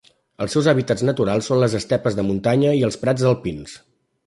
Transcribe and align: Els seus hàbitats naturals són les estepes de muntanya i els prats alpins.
Els 0.45 0.53
seus 0.55 0.69
hàbitats 0.71 1.03
naturals 1.09 1.51
són 1.51 1.61
les 1.65 1.77
estepes 1.81 2.17
de 2.21 2.27
muntanya 2.31 2.75
i 2.81 2.85
els 2.91 3.01
prats 3.05 3.31
alpins. 3.35 3.79